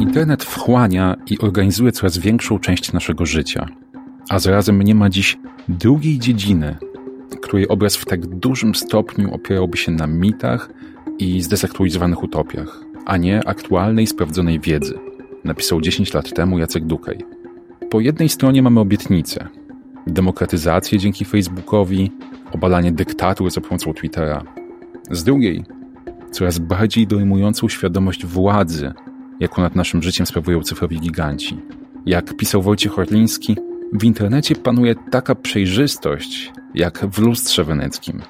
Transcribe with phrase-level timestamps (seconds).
[0.00, 3.66] Internet wchłania i organizuje coraz większą część naszego życia,
[4.28, 5.38] a zarazem nie ma dziś
[5.68, 6.76] drugiej dziedziny,
[7.42, 10.70] której obraz w tak dużym stopniu opierałby się na mitach
[11.18, 14.98] i zdezaktualizowanych utopiach, a nie aktualnej, sprawdzonej wiedzy,
[15.44, 17.24] napisał 10 lat temu Jacek Dukaj.
[17.90, 19.48] Po jednej stronie mamy obietnicę,
[20.06, 22.12] demokratyzację dzięki Facebookowi,
[22.52, 24.42] obalanie dyktatur za pomocą Twittera.
[25.10, 25.64] Z drugiej,
[26.30, 28.92] coraz bardziej dojmującą świadomość władzy,
[29.40, 31.58] jaką nad naszym życiem sprawują cyfrowi giganci.
[32.06, 33.56] Jak pisał Wojciech Orliński,
[33.92, 38.20] w internecie panuje taka przejrzystość, jak w lustrze weneckim.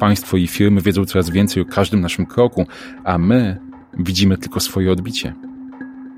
[0.00, 2.66] Państwo i firmy wiedzą coraz więcej o każdym naszym kroku,
[3.04, 3.56] a my
[3.98, 5.34] widzimy tylko swoje odbicie.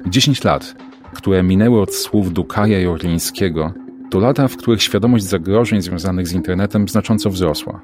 [0.06, 0.76] 10 lat,
[1.14, 3.72] które minęły od słów Dukaja i Orlińskiego,
[4.10, 7.80] to lata, w których świadomość zagrożeń związanych z internetem znacząco wzrosła.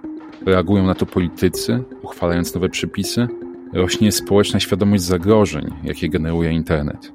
[0.47, 3.29] Reagują na to politycy, uchwalając nowe przepisy,
[3.73, 7.13] rośnie społeczna świadomość zagrożeń, jakie generuje internet.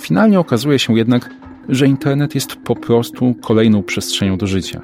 [0.00, 1.30] Finalnie okazuje się jednak,
[1.68, 4.80] że internet jest po prostu kolejną przestrzenią do życia.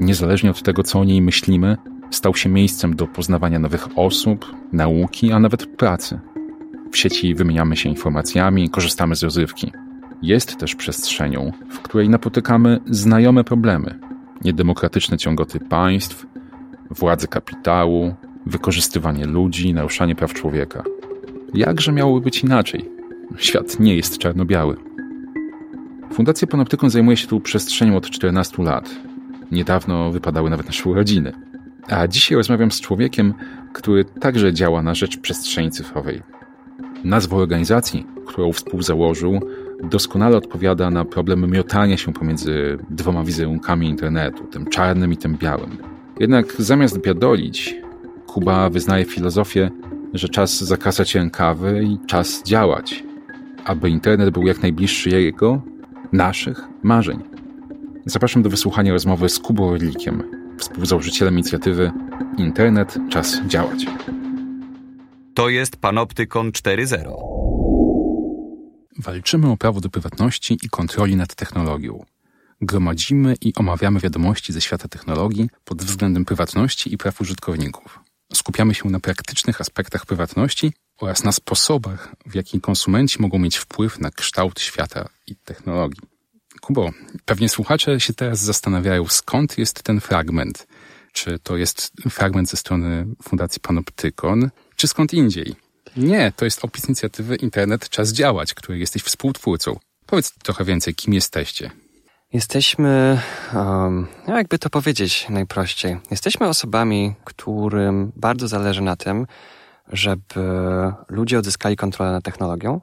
[0.00, 1.76] Niezależnie od tego, co o niej myślimy,
[2.10, 6.20] stał się miejscem do poznawania nowych osób, nauki, a nawet pracy.
[6.92, 9.72] W sieci wymieniamy się informacjami, korzystamy z rozrywki.
[10.22, 13.98] Jest też przestrzenią, w której napotykamy znajome problemy,
[14.44, 16.26] niedemokratyczne ciągoty państw,
[16.98, 18.14] władzy kapitału,
[18.46, 20.82] wykorzystywanie ludzi, naruszanie praw człowieka.
[21.54, 22.90] Jakże miałoby być inaczej?
[23.38, 24.76] Świat nie jest czarno-biały.
[26.12, 28.90] Fundacja Panoptykon zajmuje się tą przestrzenią od 14 lat.
[29.50, 31.32] Niedawno wypadały nawet nasze urodziny.
[31.88, 33.34] A dzisiaj rozmawiam z człowiekiem,
[33.72, 36.22] który także działa na rzecz przestrzeni cyfrowej.
[37.04, 39.40] Nazwa organizacji, którą współzałożył,
[39.82, 45.93] doskonale odpowiada na problem miotania się pomiędzy dwoma wizerunkami internetu, tym czarnym i tym białym.
[46.20, 47.74] Jednak zamiast biadolić,
[48.26, 49.70] Kuba wyznaje filozofię,
[50.14, 53.04] że czas zakasać rękawy i czas działać,
[53.64, 55.62] aby internet był jak najbliższy jego,
[56.12, 57.22] naszych marzeń.
[58.06, 60.22] Zapraszam do wysłuchania rozmowy z Kubą Orlikiem,
[60.58, 61.92] współzałożycielem inicjatywy
[62.38, 63.86] Internet Czas Działać.
[65.34, 67.14] To jest Panoptykon 4.0.
[68.98, 72.04] Walczymy o prawo do prywatności i kontroli nad technologią.
[72.60, 78.00] Gromadzimy i omawiamy wiadomości ze świata technologii pod względem prywatności i praw użytkowników.
[78.34, 84.00] Skupiamy się na praktycznych aspektach prywatności oraz na sposobach, w jaki konsumenci mogą mieć wpływ
[84.00, 86.02] na kształt świata i technologii.
[86.60, 86.90] Kubo,
[87.24, 90.66] pewnie słuchacze się teraz zastanawiają, skąd jest ten fragment.
[91.12, 95.54] Czy to jest fragment ze strony Fundacji Panoptykon, czy skąd indziej?
[95.96, 99.78] Nie, to jest opis inicjatywy Internet Czas Działać, której jesteś współtwórcą.
[100.06, 101.70] Powiedz trochę więcej, kim jesteście.
[102.34, 103.20] Jesteśmy,
[103.54, 109.26] um, jakby to powiedzieć najprościej, jesteśmy osobami, którym bardzo zależy na tym,
[109.88, 110.40] żeby
[111.08, 112.80] ludzie odzyskali kontrolę nad technologią.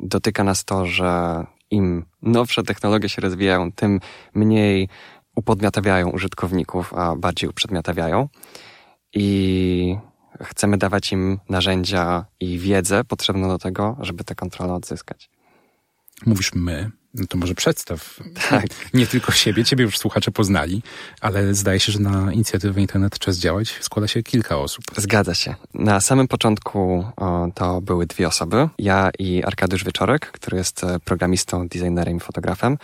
[0.00, 4.00] Dotyka nas to, że im nowsze technologie się rozwijają, tym
[4.34, 4.88] mniej
[5.36, 8.28] upodmiotawiają użytkowników, a bardziej uprzedmiotawiają.
[9.14, 9.96] I
[10.42, 15.30] chcemy dawać im narzędzia i wiedzę potrzebną do tego, żeby tę kontrolę odzyskać.
[16.26, 18.66] Mówisz my, no to może przedstaw tak.
[18.94, 20.82] nie tylko siebie, ciebie już słuchacze poznali,
[21.20, 24.84] ale zdaje się, że na inicjatywę Internet Czas Działać składa się kilka osób.
[24.96, 25.54] Zgadza się.
[25.74, 28.68] Na samym początku o, to były dwie osoby.
[28.78, 32.78] Ja i Arkadiusz Wieczorek, który jest e, programistą, designerem i fotografem.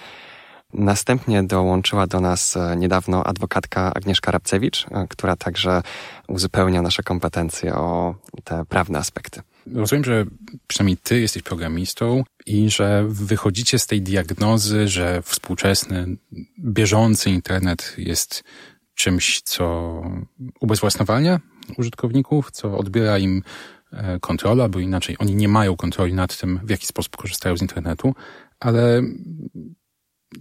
[0.73, 5.83] Następnie dołączyła do nas e, niedawno adwokatka Agnieszka Rabcewicz, e, która także
[6.29, 9.41] uzupełnia nasze kompetencje o te prawne aspekty.
[9.75, 10.27] Rozumiem, że
[10.67, 16.17] przynajmniej ty jesteś programistą i że wychodzicie z tej diagnozy, że współczesny,
[16.59, 18.45] bieżący internet jest
[18.95, 20.03] czymś, co
[20.61, 21.41] ubezwłasnowalnia
[21.79, 23.43] użytkowników, co odbiera im
[23.93, 27.63] e, kontrolę, albo inaczej, oni nie mają kontroli nad tym, w jaki sposób korzystają z
[27.63, 28.15] internetu,
[28.61, 29.03] ale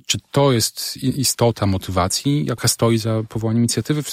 [0.05, 4.03] czy to jest istota motywacji, jaka stoi za powołaniem inicjatywy?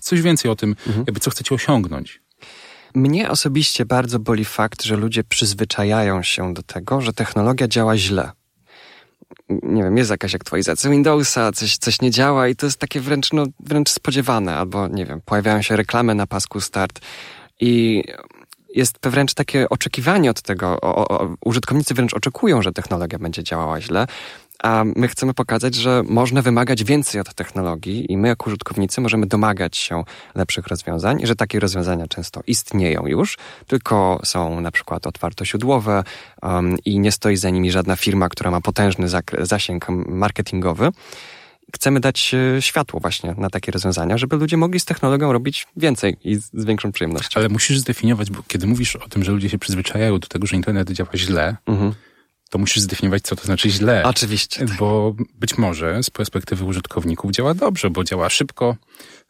[0.00, 1.04] Coś więcej o tym, mhm.
[1.06, 2.21] jakby co chcecie osiągnąć.
[2.94, 8.30] Mnie osobiście bardzo boli fakt, że ludzie przyzwyczajają się do tego, że technologia działa źle.
[9.48, 13.32] Nie wiem, jest jakaś aktualizacja Windowsa, coś, coś nie działa i to jest takie wręcz,
[13.32, 17.00] no, wręcz spodziewane, albo nie wiem, pojawiają się reklamy na pasku start
[17.60, 18.02] i
[18.74, 23.80] jest wręcz takie oczekiwanie od tego, o, o, użytkownicy wręcz oczekują, że technologia będzie działała
[23.80, 24.06] źle,
[24.62, 29.26] a my chcemy pokazać, że można wymagać więcej od technologii i my jako użytkownicy możemy
[29.26, 30.04] domagać się
[30.34, 36.04] lepszych rozwiązań i że takie rozwiązania często istnieją już, tylko są na przykład otwartoźródłowe
[36.42, 39.06] um, i nie stoi za nimi żadna firma, która ma potężny
[39.40, 40.88] zasięg marketingowy.
[41.74, 46.16] chcemy dać e, światło właśnie na takie rozwiązania, żeby ludzie mogli z technologią robić więcej
[46.24, 47.40] i z, z większą przyjemnością.
[47.40, 50.56] Ale musisz zdefiniować, bo kiedy mówisz o tym, że ludzie się przyzwyczajają do tego, że
[50.56, 51.92] internet działa źle, mhm.
[52.52, 54.02] To musisz zdefiniować, co to znaczy źle.
[54.04, 54.66] Oczywiście.
[54.66, 54.76] Tak.
[54.76, 58.76] Bo być może z perspektywy użytkowników działa dobrze, bo działa szybko,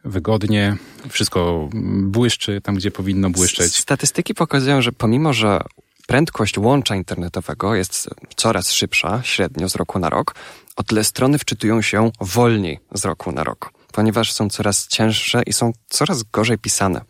[0.04, 0.76] wygodnie,
[1.08, 1.69] wszystko
[2.02, 3.76] błyszczy tam, gdzie powinno błyszczeć.
[3.76, 5.60] Statystyki pokazują, że pomimo, że
[6.06, 10.34] prędkość łącza internetowego jest coraz szybsza, średnio z roku na rok,
[10.76, 15.52] o tyle strony wczytują się wolniej z roku na rok, ponieważ są coraz cięższe i
[15.52, 17.00] są coraz gorzej pisane.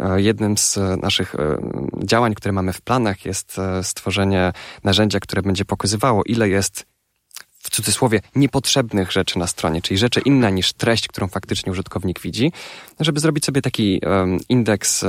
[0.00, 1.58] E, jednym z naszych e,
[2.04, 4.52] działań, które mamy w planach, jest e, stworzenie
[4.84, 6.86] narzędzia, które będzie pokazywało, ile jest
[7.58, 12.52] w cudzysłowie niepotrzebnych rzeczy na stronie, czyli rzeczy inne niż treść, którą faktycznie użytkownik widzi,
[13.00, 14.00] żeby zrobić sobie taki
[14.48, 15.04] indeks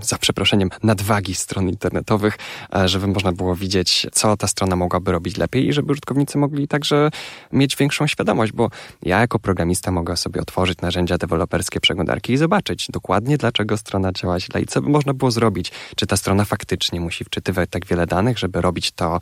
[0.00, 2.38] za przeproszeniem, nadwagi stron internetowych,
[2.76, 6.68] e, żeby można było widzieć, co ta strona mogłaby robić lepiej i żeby użytkownicy mogli
[6.68, 7.10] także
[7.52, 8.70] mieć większą świadomość, bo
[9.02, 14.40] ja jako programista mogę sobie otworzyć narzędzia deweloperskie przeglądarki i zobaczyć dokładnie, dlaczego strona działa
[14.40, 15.72] źle i co by można było zrobić.
[15.96, 19.20] Czy ta strona faktycznie musi wczytywać tak wiele danych, żeby robić to,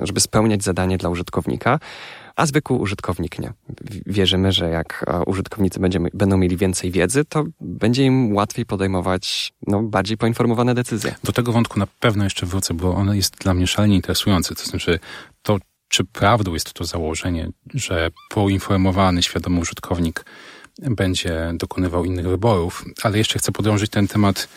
[0.00, 1.78] żeby spełniać zadanie dla użytkownika,
[2.36, 3.52] a zwykły użytkownik nie.
[4.06, 9.52] Wierzymy, że jak e, użytkownicy będziemy, będą mieli więcej wiedzy, to będzie im łatwiej podejmować
[9.66, 11.14] no, bardziej poinformowane decyzje.
[11.24, 14.54] Do tego wątku na pewno jeszcze wrócę, bo on jest dla mnie szalenie interesujący.
[14.54, 14.98] To znaczy,
[15.42, 20.24] to czy prawdą jest to założenie, że poinformowany, świadomy użytkownik
[20.78, 24.48] będzie dokonywał innych wyborów, ale jeszcze chcę podążyć ten temat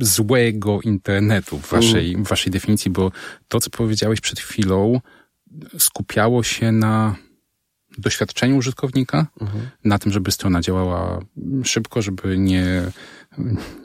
[0.00, 3.12] złego internetu w waszej, w waszej definicji, bo
[3.48, 5.00] to, co powiedziałeś przed chwilą,
[5.78, 7.16] skupiało się na
[7.98, 9.68] doświadczeniu użytkownika, mhm.
[9.84, 11.20] na tym, żeby strona działała
[11.64, 12.82] szybko, żeby nie,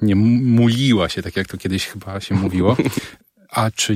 [0.01, 2.77] nie muliła się, tak jak to kiedyś chyba się mówiło.
[3.49, 3.95] A czy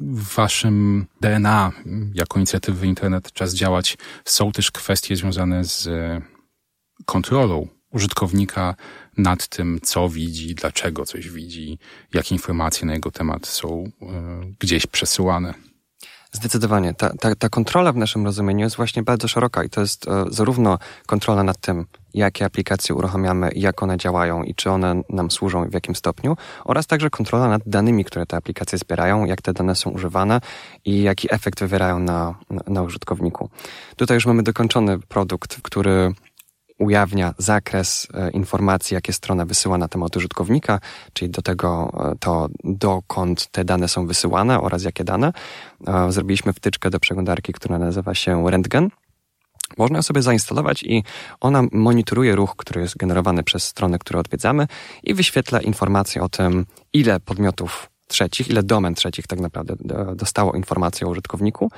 [0.00, 1.72] w waszym DNA
[2.14, 5.88] jako inicjatywy Internet Czas Działać są też kwestie związane z
[7.04, 8.74] kontrolą użytkownika
[9.16, 11.78] nad tym, co widzi, dlaczego coś widzi,
[12.14, 14.06] jakie informacje na jego temat są y,
[14.58, 15.54] gdzieś przesyłane?
[16.32, 16.94] Zdecydowanie.
[16.94, 20.24] Ta, ta, ta kontrola w naszym rozumieniu jest właśnie bardzo szeroka i to jest e,
[20.28, 25.68] zarówno kontrola nad tym, jakie aplikacje uruchamiamy, jak one działają i czy one nam służą
[25.68, 29.74] w jakim stopniu, oraz także kontrola nad danymi, które te aplikacje zbierają, jak te dane
[29.74, 30.40] są używane
[30.84, 32.34] i jaki efekt wywierają na,
[32.66, 33.48] na użytkowniku.
[33.96, 36.12] Tutaj już mamy dokończony produkt, który
[36.82, 40.80] ujawnia zakres e, informacji, jakie strona wysyła na temat użytkownika,
[41.12, 45.32] czyli do tego e, to, dokąd te dane są wysyłane oraz jakie dane.
[45.86, 48.88] E, zrobiliśmy wtyczkę do przeglądarki, która nazywa się Rentgen.
[49.78, 51.04] Można ją sobie zainstalować i
[51.40, 54.66] ona monitoruje ruch, który jest generowany przez strony, które odwiedzamy
[55.02, 59.74] i wyświetla informacje o tym, ile podmiotów trzecich, ile domen trzecich tak naprawdę
[60.14, 61.70] dostało informację o użytkowniku.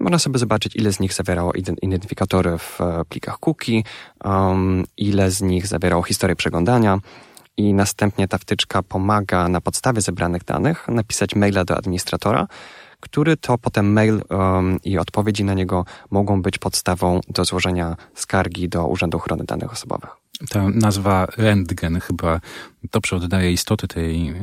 [0.00, 1.52] I można sobie zobaczyć, ile z nich zawierało
[1.82, 3.82] identyfikatory w e, plikach cookie,
[4.24, 6.98] um, ile z nich zawierało historię przeglądania
[7.56, 12.46] i następnie ta wtyczka pomaga na podstawie zebranych danych napisać maila do administratora,
[13.00, 18.68] który to potem mail um, i odpowiedzi na niego mogą być podstawą do złożenia skargi
[18.68, 20.21] do Urzędu Ochrony Danych Osobowych.
[20.50, 22.40] Ta nazwa Rentgen chyba
[22.92, 24.34] dobrze oddaje istoty tej e,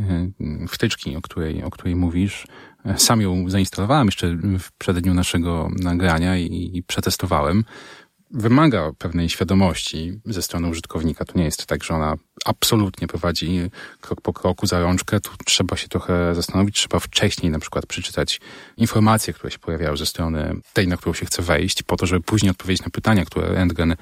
[0.67, 2.47] wtyczki, o której, o której mówisz.
[2.97, 7.63] Sam ją zainstalowałem jeszcze w przededniu naszego nagrania i, i przetestowałem
[8.31, 11.25] wymaga pewnej świadomości ze strony użytkownika.
[11.25, 12.15] To nie jest tak, że ona
[12.45, 13.61] absolutnie prowadzi
[14.01, 15.19] krok po kroku za rączkę.
[15.19, 18.41] Tu trzeba się trochę zastanowić, trzeba wcześniej na przykład przeczytać
[18.77, 22.21] informacje, które się pojawiają ze strony tej, na którą się chce wejść, po to, żeby
[22.21, 23.95] później odpowiedzieć na pytania, które Rentgen,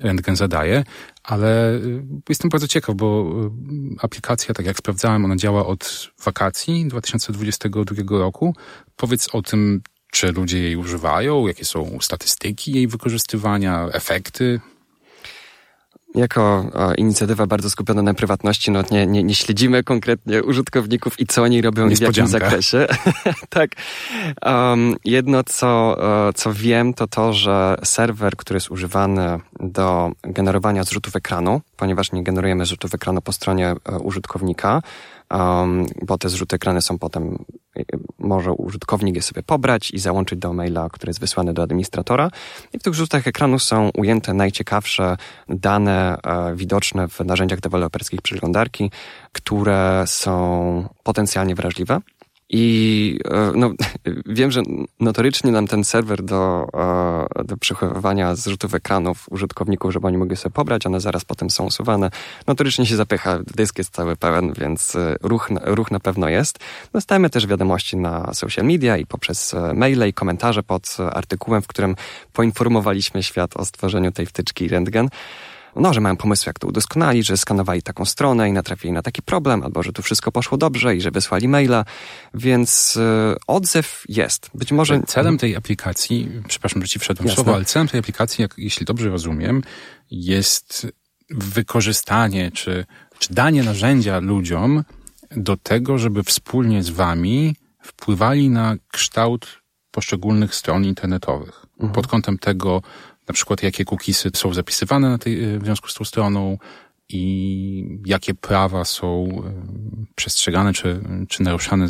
[0.00, 0.84] Rentgen zadaje.
[1.26, 6.88] Ale y, jestem bardzo ciekaw, bo y, aplikacja, tak jak sprawdzałem, ona działa od wakacji
[6.88, 8.54] 2022 roku.
[8.96, 11.46] Powiedz o tym, czy ludzie jej używają?
[11.46, 14.60] Jakie są statystyki jej wykorzystywania, efekty?
[16.16, 21.26] Jako o, inicjatywa bardzo skupiona na prywatności, no nie, nie, nie śledzimy konkretnie użytkowników i
[21.26, 22.86] co oni robią i w jakim zakresie.
[23.48, 23.70] tak.
[24.46, 25.96] Um, jedno, co,
[26.34, 32.24] co wiem, to to, że serwer, który jest używany do generowania zrzutów ekranu, ponieważ nie
[32.24, 34.82] generujemy zrzutów ekranu po stronie e, użytkownika,
[35.30, 37.44] um, bo te zrzuty ekrany są potem,
[38.18, 42.30] może użytkownik je sobie pobrać i załączyć do maila, który jest wysłany do administratora.
[42.72, 45.16] I w tych rzutach ekranu są ujęte najciekawsze
[45.48, 48.90] dane e, widoczne w narzędziach deweloperskich przeglądarki,
[49.32, 52.00] które są potencjalnie wrażliwe
[52.50, 53.70] I e, no,
[54.26, 54.62] wiem, że
[55.00, 56.66] notorycznie nam ten serwer do,
[57.38, 61.64] e, do przechowywania zrzutów ekranów użytkowników, żeby oni mogli sobie pobrać, one zaraz potem są
[61.64, 62.10] usuwane.
[62.46, 66.58] Notorycznie się zapycha, dysk jest cały pełen, więc e, ruch, ruch na pewno jest.
[66.92, 71.96] Dostajemy też wiadomości na social media i poprzez maile i komentarze pod artykułem, w którym
[72.32, 75.08] poinformowaliśmy świat o stworzeniu tej wtyczki Rentgen
[75.80, 79.22] no, że mają pomysły, jak to udoskonalić, że skanowali taką stronę i natrafili na taki
[79.22, 81.84] problem, albo że tu wszystko poszło dobrze i że wysłali maila,
[82.34, 83.00] więc y,
[83.46, 84.50] odzew jest.
[84.54, 85.02] Być może...
[85.02, 89.08] Celem tej aplikacji, przepraszam, że ci wszedłem słowo, ale celem tej aplikacji, jak, jeśli dobrze
[89.08, 89.62] rozumiem,
[90.10, 90.86] jest
[91.30, 92.84] wykorzystanie czy,
[93.18, 94.84] czy danie narzędzia ludziom
[95.30, 101.66] do tego, żeby wspólnie z wami wpływali na kształt poszczególnych stron internetowych.
[101.72, 101.92] Mhm.
[101.92, 102.82] Pod kątem tego,
[103.28, 106.58] na przykład jakie cookiesy są zapisywane na tej, w związku z tą stroną
[107.08, 109.52] i jakie prawa są e,
[110.14, 111.86] przestrzegane czy, czy naruszane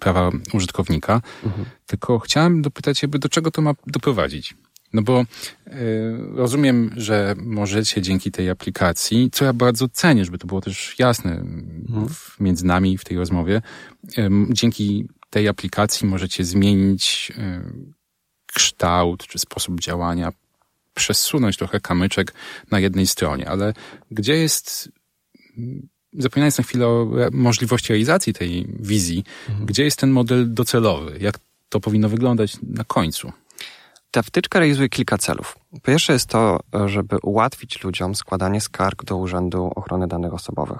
[0.00, 1.20] prawa użytkownika.
[1.44, 1.64] Mhm.
[1.86, 4.54] Tylko chciałem dopytać jakby do czego to ma doprowadzić.
[4.92, 5.72] No bo y,
[6.34, 11.32] rozumiem, że możecie dzięki tej aplikacji, co ja bardzo cenię, żeby to było też jasne
[11.32, 12.08] mhm.
[12.08, 13.62] w, między nami w tej rozmowie,
[14.18, 17.62] y, dzięki tej aplikacji możecie zmienić y,
[18.46, 20.32] kształt czy sposób działania
[20.96, 22.34] przesunąć trochę kamyczek
[22.70, 23.74] na jednej stronie, ale
[24.10, 24.88] gdzie jest,
[26.12, 29.66] zapominając na chwilę o możliwości realizacji tej wizji, mhm.
[29.66, 31.18] gdzie jest ten model docelowy?
[31.20, 31.38] Jak
[31.68, 33.32] to powinno wyglądać na końcu?
[34.10, 35.58] Ta wtyczka realizuje kilka celów.
[35.82, 40.78] Pierwsze jest to, żeby ułatwić ludziom składanie skarg do Urzędu Ochrony Danych Osobowych.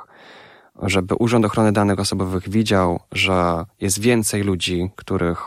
[0.83, 5.39] Żeby Urząd Ochrony Danych Osobowych widział, że jest więcej ludzi, których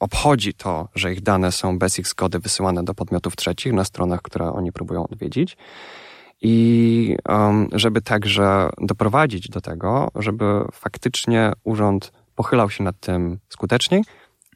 [0.00, 4.22] obchodzi to, że ich dane są bez ich zgody wysyłane do podmiotów trzecich na stronach,
[4.22, 5.56] które oni próbują odwiedzić.
[6.42, 14.02] I um, żeby także doprowadzić do tego, żeby faktycznie urząd pochylał się nad tym skuteczniej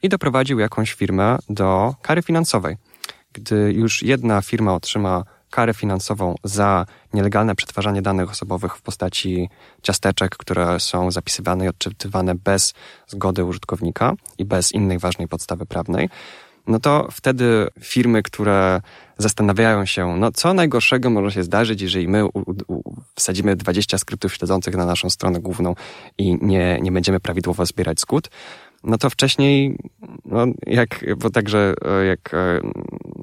[0.03, 2.77] i doprowadził jakąś firmę do kary finansowej.
[3.33, 9.49] Gdy już jedna firma otrzyma karę finansową za nielegalne przetwarzanie danych osobowych w postaci
[9.81, 12.73] ciasteczek, które są zapisywane i odczytywane bez
[13.07, 16.09] zgody użytkownika i bez innej ważnej podstawy prawnej,
[16.67, 18.81] no to wtedy firmy, które
[19.17, 22.25] zastanawiają się, no co najgorszego może się zdarzyć, jeżeli my
[23.15, 25.75] wsadzimy 20 skryptów śledzących na naszą stronę główną
[26.17, 28.29] i nie, nie będziemy prawidłowo zbierać zgód,
[28.83, 29.77] no to wcześniej,
[30.25, 32.61] no jak, bo także e, jak e,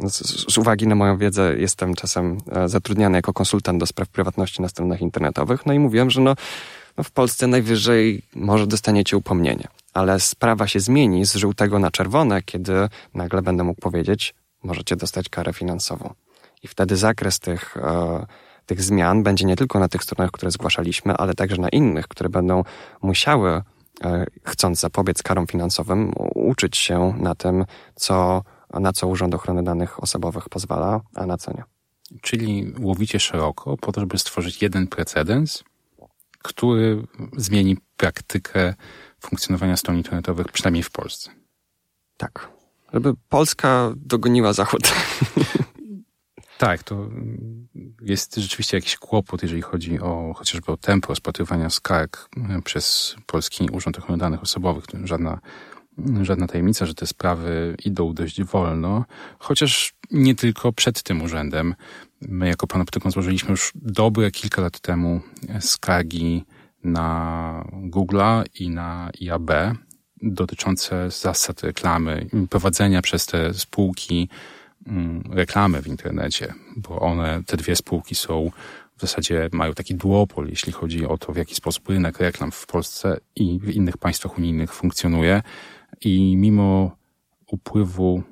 [0.09, 4.63] z, z, uwagi na moją wiedzę jestem czasem e, zatrudniany jako konsultant do spraw prywatności
[4.63, 6.35] na stronach internetowych, no i mówiłem, że no,
[6.97, 9.69] no w Polsce najwyżej może dostaniecie upomnienie.
[9.95, 12.73] Ale sprawa się zmieni z żółtego na czerwone, kiedy
[13.15, 16.15] nagle będę mógł powiedzieć, możecie dostać karę finansową.
[16.63, 18.27] I wtedy zakres tych, e,
[18.67, 22.29] tych zmian będzie nie tylko na tych stronach, które zgłaszaliśmy, ale także na innych, które
[22.29, 22.65] będą
[23.03, 23.63] musiały
[24.45, 27.65] chcąc zapobiec karom finansowym, uczyć się na tym,
[27.95, 28.43] co,
[28.75, 31.65] na co Urząd Ochrony Danych Osobowych pozwala, a na co nie.
[32.23, 35.65] Czyli łowicie szeroko po to, żeby stworzyć jeden precedens,
[36.39, 38.75] który zmieni praktykę
[39.21, 41.31] funkcjonowania stron internetowych, przynajmniej w Polsce.
[42.17, 42.49] Tak.
[42.93, 44.83] Żeby Polska dogoniła Zachód.
[46.59, 47.09] Tak, to
[48.01, 52.29] jest rzeczywiście jakiś kłopot, jeżeli chodzi o chociażby o tempo rozpatrywania skarg
[52.65, 54.85] przez Polski Urząd Ochrony Danych Osobowych.
[55.05, 55.41] Żadna,
[56.23, 59.05] żadna tajemnica, że te sprawy idą dość wolno,
[59.39, 61.75] chociaż nie tylko przed tym urzędem.
[62.21, 65.21] My jako Panoptykon złożyliśmy już dobre kilka lat temu
[65.61, 66.45] skargi
[66.85, 69.51] na Google'a i na IAB
[70.23, 74.29] dotyczące zasad reklamy, prowadzenia przez te spółki
[75.31, 78.51] reklamy w internecie, bo one, te dwie spółki są
[78.97, 82.67] w zasadzie mają taki duopol, jeśli chodzi o to, w jaki sposób rynek reklam w
[82.67, 85.43] Polsce i w innych państwach unijnych funkcjonuje.
[86.01, 86.97] I mimo
[87.47, 88.23] upływu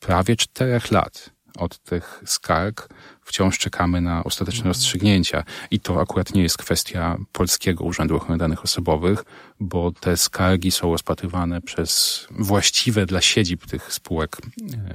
[0.00, 2.88] prawie czterech lat od tych skarg
[3.30, 4.70] wciąż czekamy na ostateczne mhm.
[4.70, 5.44] rozstrzygnięcia.
[5.70, 9.24] I to akurat nie jest kwestia Polskiego Urzędu Ochrony Danych Osobowych,
[9.60, 14.36] bo te skargi są rozpatrywane przez właściwe dla siedzib tych spółek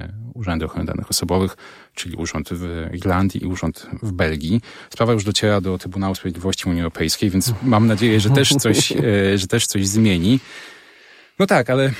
[0.00, 1.56] e, Urzędy Ochrony Danych Osobowych,
[1.94, 4.60] czyli Urząd w Irlandii i Urząd w Belgii.
[4.90, 9.38] Sprawa już dociera do Trybunału Sprawiedliwości Unii Europejskiej, więc mam nadzieję, że też coś, e,
[9.38, 10.40] że też coś zmieni.
[11.38, 11.92] No tak, ale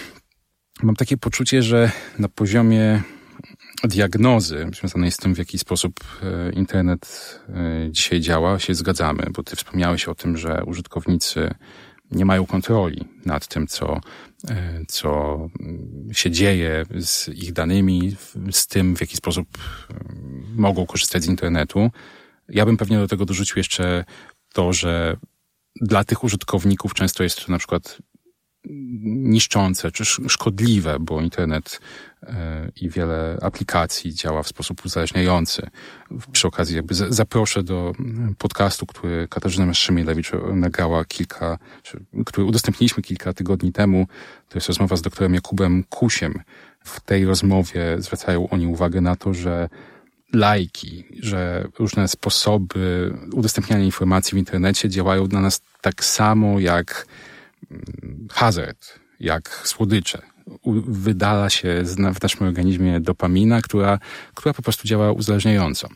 [0.83, 3.03] mam takie poczucie, że na poziomie
[3.85, 9.42] diagnozy związanej z tym, w jaki sposób e, internet e, dzisiaj działa, się zgadzamy, bo
[9.42, 11.54] ty wspomniałeś o tym, że użytkownicy
[12.11, 14.00] nie mają kontroli nad tym, co,
[14.49, 15.38] e, co
[16.12, 18.16] się dzieje z ich danymi,
[18.50, 19.49] z tym, w jaki sposób
[20.56, 21.90] mogą korzystać z internetu.
[22.49, 24.04] Ja bym pewnie do tego dorzucił jeszcze
[24.52, 25.16] to, że
[25.80, 27.99] dla tych użytkowników często jest to na przykład
[29.04, 31.80] niszczące czy szkodliwe, bo internet
[32.80, 35.71] i wiele aplikacji działa w sposób uzależniający.
[36.33, 37.92] Przy okazji jakby zaproszę do
[38.38, 41.59] podcastu, który Katarzyna Maszymielewicz nagrała kilka,
[42.26, 44.06] który udostępniliśmy kilka tygodni temu.
[44.49, 46.42] To jest rozmowa z doktorem Jakubem Kusiem.
[46.85, 49.68] W tej rozmowie zwracają oni uwagę na to, że
[50.33, 57.06] lajki, że różne sposoby udostępniania informacji w internecie działają dla nas tak samo jak
[57.71, 60.36] mm, hazard, jak słodycze.
[60.87, 61.85] Wydala się
[62.15, 63.99] w naszym organizmie dopamina, która,
[64.35, 65.88] która po prostu działa uzależniająco.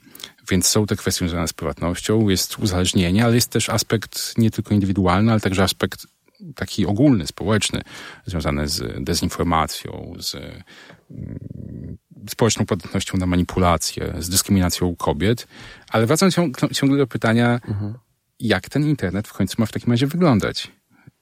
[0.51, 4.75] Więc są te kwestie związane z prywatnością, jest uzależnienie, ale jest też aspekt nie tylko
[4.75, 6.07] indywidualny, ale także aspekt
[6.55, 7.83] taki ogólny, społeczny,
[8.27, 15.47] związany z dezinformacją, z mm, społeczną podatnością na manipulację, z dyskryminacją kobiet.
[15.89, 16.31] Ale wracam
[16.73, 17.95] ciągle do pytania, mhm.
[18.41, 20.71] jak ten internet w końcu ma w takim razie wyglądać?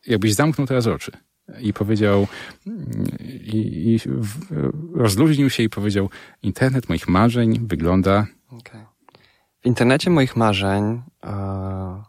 [0.06, 1.12] Jakbyś zamknął teraz oczy
[1.61, 2.26] i powiedział,
[3.31, 3.57] i,
[3.95, 4.00] i
[4.95, 6.11] rozluźnił się i powiedział,
[6.43, 8.26] internet moich marzeń wygląda...
[8.49, 8.87] Okay.
[9.61, 12.02] W internecie moich marzeń e,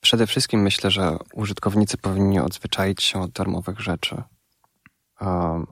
[0.00, 4.22] przede wszystkim myślę, że użytkownicy powinni odzwyczaić się od darmowych rzeczy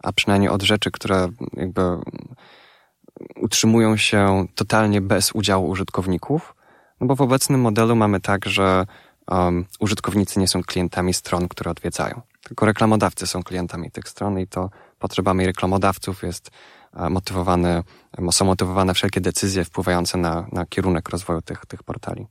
[0.03, 1.83] a przynajmniej od rzeczy, które jakby
[3.37, 6.55] utrzymują się totalnie bez udziału użytkowników.
[7.01, 8.87] No bo w obecnym modelu mamy tak, że
[9.31, 12.21] um, użytkownicy nie są klientami stron, które odwiedzają.
[12.49, 16.51] Tylko reklamodawcy są klientami tych stron i to potrzebami reklamodawców jest
[17.11, 17.83] motywowane,
[18.31, 22.27] są motywowane wszelkie decyzje wpływające na, na kierunek rozwoju tych, tych portali.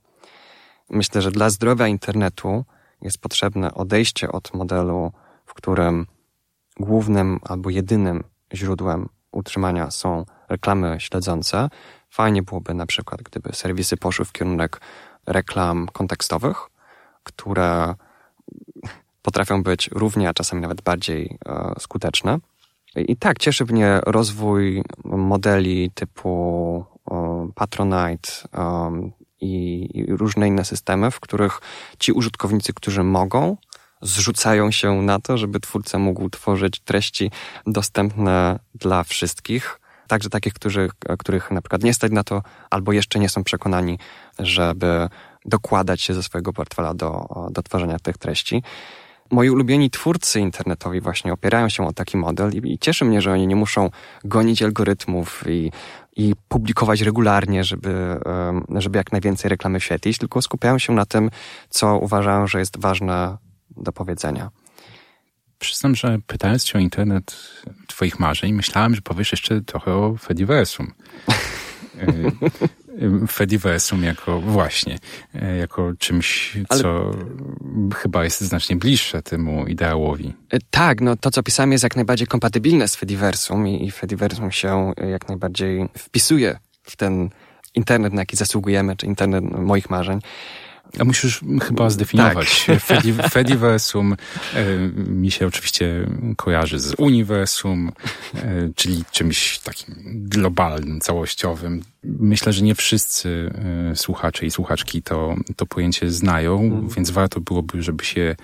[0.89, 2.65] Myślę, że dla zdrowia internetu
[3.01, 5.11] jest potrzebne odejście od modelu,
[5.45, 6.05] w którym
[6.79, 11.69] głównym albo jedynym źródłem utrzymania są reklamy śledzące.
[12.09, 14.81] Fajnie byłoby na przykład, gdyby serwisy poszły w kierunek
[15.27, 16.57] reklam kontekstowych,
[17.23, 17.95] które
[19.27, 22.39] potrafią być równie, a czasami nawet bardziej e, skuteczne.
[22.95, 28.91] I tak, cieszy mnie rozwój modeli typu e, Patronite e,
[29.41, 31.61] i różne inne systemy, w których
[31.99, 33.57] ci użytkownicy, którzy mogą,
[34.01, 37.31] zrzucają się na to, żeby twórca mógł tworzyć treści
[37.65, 39.79] dostępne dla wszystkich.
[40.07, 43.99] Także takich, których, których na przykład nie stać na to, albo jeszcze nie są przekonani,
[44.39, 45.09] żeby
[45.45, 48.63] dokładać się ze swojego portfela do, do tworzenia tych treści.
[49.31, 53.31] Moi ulubieni twórcy internetowi właśnie opierają się o taki model i, i cieszy mnie, że
[53.31, 53.89] oni nie muszą
[54.23, 55.71] gonić algorytmów i,
[56.15, 58.19] i publikować regularnie, żeby,
[58.75, 61.29] żeby jak najwięcej reklamy świetlić, tylko skupiają się na tym,
[61.69, 63.37] co uważają, że jest ważne
[63.77, 64.49] do powiedzenia.
[65.59, 67.37] Przyznam, że pytając cię o internet
[67.87, 70.93] twoich marzeń, myślałem, że powiesz jeszcze trochę o Fediversum.
[73.29, 74.97] Fediversum jako właśnie,
[75.59, 76.81] jako czymś, Ale...
[76.81, 77.11] co
[77.95, 80.33] chyba jest znacznie bliższe temu ideałowi.
[80.49, 84.51] E, tak, no to co pisałem jest jak najbardziej kompatybilne z Fediversum i, i Fediversum
[84.51, 87.29] się jak najbardziej wpisuje w ten
[87.75, 90.19] internet, na jaki zasługujemy, czy internet moich marzeń.
[90.99, 92.65] A musisz chyba zdefiniować.
[92.65, 92.79] Tak.
[92.79, 94.15] Fedi, Fediversum
[94.53, 97.91] e, mi się oczywiście kojarzy z uniwersum,
[98.35, 101.81] e, czyli czymś takim globalnym, całościowym.
[102.03, 103.51] Myślę, że nie wszyscy
[103.91, 106.89] e, słuchacze i słuchaczki to, to pojęcie znają, mm.
[106.89, 108.35] więc warto byłoby, żeby się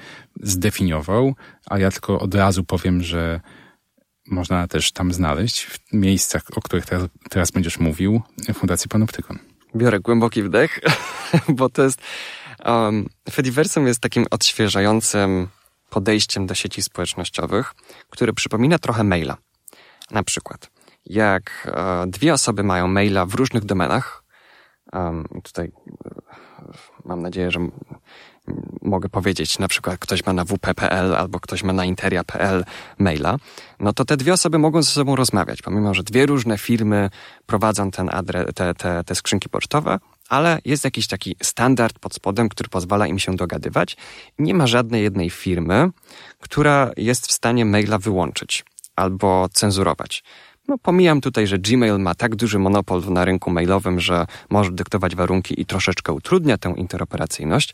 [0.42, 3.42] zdefiniował, a ja tylko od razu powiem, że
[4.28, 8.22] można też tam znaleźć w miejscach, o których teraz, teraz będziesz mówił,
[8.54, 9.40] Fundację Panoptykon.
[9.76, 10.80] Biorę głęboki wdech,
[11.50, 12.02] bo to jest...
[12.66, 15.48] Um, Fediversum jest takim odświeżającym
[15.90, 17.74] podejściem do sieci społecznościowych,
[18.10, 19.38] które przypomina trochę maila.
[20.12, 20.70] Na przykład,
[21.06, 24.24] jak e, dwie osoby mają maila w różnych domenach,
[24.94, 25.72] um, tutaj
[26.06, 26.72] e,
[27.06, 27.60] mam nadzieję, że
[28.84, 32.65] mogę powiedzieć, na przykład ktoś ma na wp.pl albo ktoś ma na interia.pl
[33.00, 33.38] maila,
[33.80, 37.10] no to te dwie osoby mogą ze sobą rozmawiać, pomimo, że dwie różne firmy
[37.46, 42.50] prowadzą ten adres, te, te, te skrzynki pocztowe, ale jest jakiś taki standard pod spodem,
[42.50, 43.98] który pozwala im się dogadywać.
[44.39, 45.89] Nie ma żadnej jednej firmy,
[46.39, 48.65] która jest w stanie maila wyłączyć
[48.96, 50.24] albo cenzurować.
[50.67, 55.15] No, pomijam tutaj, że Gmail ma tak duży monopol na rynku mailowym, że może dyktować
[55.15, 57.73] warunki i troszeczkę utrudnia tę interoperacyjność.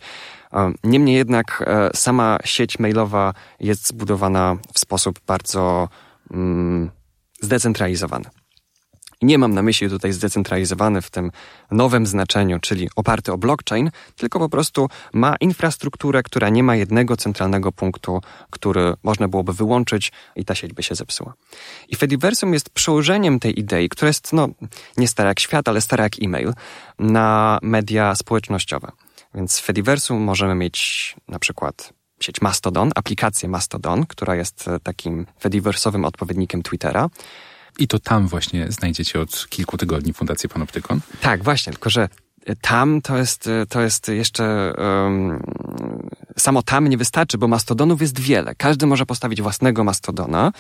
[0.54, 5.90] E, niemniej jednak e, sama sieć mailowa jest zbudowana w sposób bardzo
[6.32, 6.90] mm,
[7.42, 8.26] zdecentralizowany.
[9.22, 11.32] Nie mam na myśli tutaj zdecentralizowany w tym
[11.72, 17.18] nowym znaczeniu, czyli oparty o blockchain, tylko po prostu ma infrastrukturę, która nie ma jednego
[17.18, 21.34] centralnego punktu, który można byłoby wyłączyć i ta sieć by się zepsuła.
[21.90, 24.50] I Fediversum jest przełożeniem tej idei, która jest no,
[24.98, 26.54] nie stara jak świat, ale stara jak e-mail,
[27.00, 28.92] na media społecznościowe.
[29.36, 36.06] Więc w Fediversum możemy mieć na przykład sieć Mastodon, aplikację Mastodon, która jest takim Fediversowym
[36.06, 37.10] odpowiednikiem Twittera.
[37.80, 41.00] I to tam właśnie znajdziecie od kilku tygodni Fundację Panoptykon.
[41.22, 42.10] Tak, właśnie, tylko że
[42.62, 45.44] tam to jest, to jest jeszcze um,
[46.38, 48.56] samo tam nie wystarczy, bo mastodonów jest wiele.
[48.56, 50.52] Każdy może postawić własnego mastodona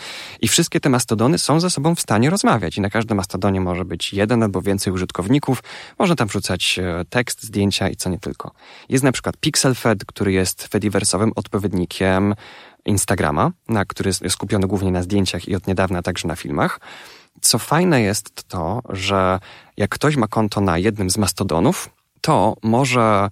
[0.41, 2.77] i wszystkie te mastodony są ze sobą w stanie rozmawiać.
[2.77, 5.63] I na każdym mastodonie może być jeden albo więcej użytkowników.
[5.99, 8.51] Można tam wrzucać e, tekst, zdjęcia i co nie tylko.
[8.89, 12.36] Jest na przykład PixelFed, który jest Fediversowym odpowiednikiem
[12.89, 16.80] Instagrama, na który jest skupiony głównie na zdjęciach i od niedawna także na filmach.
[17.41, 19.39] Co fajne jest to, że
[19.78, 21.89] jak ktoś ma konto na jednym z mastodonów,
[22.21, 23.30] to może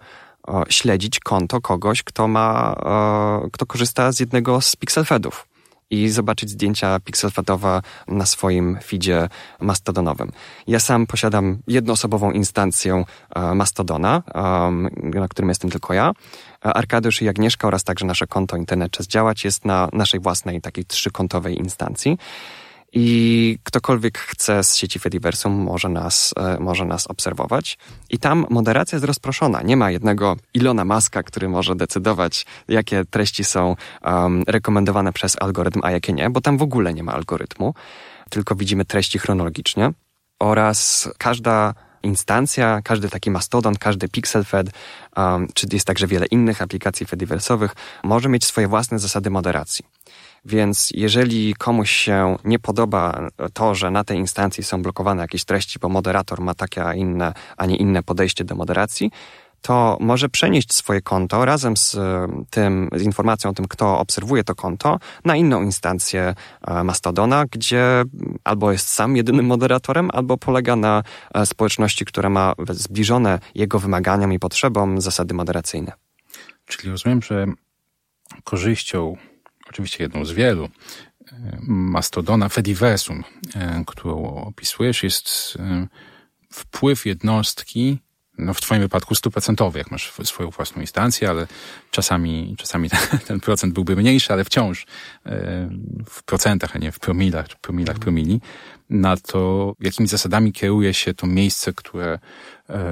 [0.70, 2.76] śledzić konto kogoś, kto ma,
[3.52, 5.48] kto korzysta z jednego z pixelfedów
[5.89, 10.32] i zobaczyć zdjęcia pixelfedowe na swoim feedzie mastodonowym.
[10.67, 13.04] Ja sam posiadam jednoosobową instancję
[13.56, 14.24] Mastodona,
[15.04, 16.12] na którym jestem tylko ja.
[16.73, 20.86] Arkadiusz i Agnieszka oraz także nasze konto Internet Czas Działać jest na naszej własnej takiej
[20.86, 22.17] trzykontowej instancji.
[22.93, 27.77] I ktokolwiek chce z sieci Fediversum może nas, e, może nas obserwować.
[28.10, 29.62] I tam moderacja jest rozproszona.
[29.62, 35.80] Nie ma jednego Ilona Maska, który może decydować, jakie treści są um, rekomendowane przez algorytm,
[35.84, 37.73] a jakie nie, bo tam w ogóle nie ma algorytmu,
[38.30, 39.91] tylko widzimy treści chronologicznie.
[40.39, 41.73] Oraz każda
[42.08, 44.67] instancja, każdy taki mastodon, każdy pixel fed,
[45.17, 49.86] um, czy jest także wiele innych aplikacji Fediversowych, może mieć swoje własne zasady moderacji.
[50.46, 55.80] Więc jeżeli komuś się nie podoba to, że na tej instancji są blokowane jakieś treści,
[55.80, 59.12] bo moderator ma takie, a inne, a nie inne podejście do moderacji,
[59.62, 61.98] to może przenieść swoje konto razem z
[62.50, 66.36] tym, z informacją o tym, kto obserwuje to konto, na inną instancję
[66.67, 68.04] e, Mastodona, gdzie
[68.43, 74.34] albo jest sam jedynym moderatorem, albo polega na e, społeczności, która ma zbliżone jego wymaganiom
[74.34, 75.91] i potrzebom zasady moderacyjne.
[76.65, 77.46] Czyli rozumiem, że
[78.43, 79.17] korzyścią
[79.70, 80.65] oczywiście jedną z wielu,
[81.32, 83.24] e, mastodona Fediversum,
[83.56, 85.88] e, którą opisujesz, jest e,
[86.52, 88.00] wpływ jednostki,
[88.38, 91.47] no w Twoim wypadku stuprocentowy, jak masz swoją własną instancję, ale
[91.91, 92.89] czasami, czasami
[93.28, 94.86] ten procent byłby mniejszy, ale wciąż
[96.10, 98.41] w procentach, a nie w promilach, czy promilach promili,
[98.89, 102.19] na to, jakimi zasadami kieruje się to miejsce, które,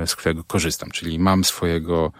[0.05, 0.91] z którego korzystam.
[0.91, 2.11] Czyli mam swojego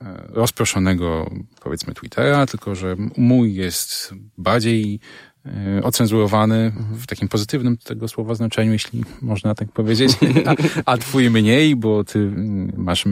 [0.00, 5.31] E, rozproszonego, powiedzmy, Twittera, tylko że mój jest bardziej e,
[5.82, 10.12] ocenzurowany w takim pozytywnym tego słowa znaczeniu, jeśli można tak powiedzieć,
[10.46, 10.54] a,
[10.86, 13.04] a twój mniej, bo ty mm, masz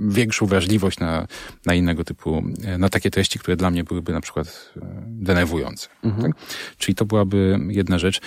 [0.00, 1.26] większą wrażliwość na,
[1.66, 4.72] na innego typu, e, na takie treści, które dla mnie byłyby na przykład
[5.06, 5.88] denerwujące.
[6.04, 6.32] Mhm.
[6.32, 6.42] Tak?
[6.78, 8.20] Czyli to byłaby jedna rzecz.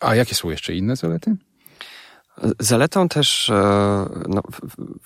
[0.00, 1.36] A jakie są jeszcze inne zalety?
[2.58, 3.54] Zaletą też e,
[4.28, 4.42] no,